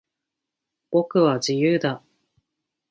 [0.89, 2.03] 僕は、自由だ。